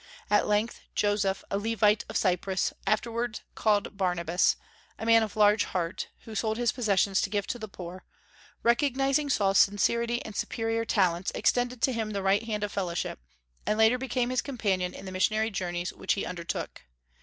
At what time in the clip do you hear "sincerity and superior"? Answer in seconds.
9.59-10.85